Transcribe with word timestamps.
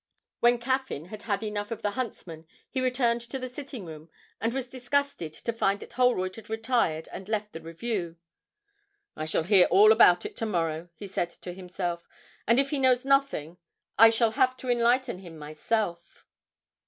When 0.39 0.57
Caffyn 0.57 1.05
had 1.09 1.21
had 1.21 1.43
enough 1.43 1.69
of 1.69 1.83
the 1.83 1.91
huntsmen 1.91 2.47
he 2.67 2.81
returned 2.81 3.21
to 3.21 3.37
the 3.37 3.47
sitting 3.47 3.85
room, 3.85 4.09
and 4.39 4.51
was 4.51 4.65
disgusted 4.65 5.31
to 5.31 5.53
find 5.53 5.79
that 5.79 5.93
Holroyd 5.93 6.37
had 6.37 6.49
retired 6.49 7.07
and 7.13 7.29
left 7.29 7.53
the 7.53 7.61
Review. 7.61 8.17
'I 9.15 9.25
shall 9.25 9.43
hear 9.43 9.65
all 9.67 9.91
about 9.91 10.25
it 10.25 10.35
to 10.37 10.47
morrow,' 10.47 10.89
he 10.95 11.05
said 11.05 11.29
to 11.29 11.53
himself; 11.53 12.07
'and 12.47 12.59
if 12.59 12.71
he 12.71 12.79
knows 12.79 13.05
nothing 13.05 13.59
I 13.99 14.09
shall 14.09 14.31
have 14.31 14.57
to 14.57 14.71
enlighten 14.71 15.19
him 15.19 15.37
myself!' 15.37 16.25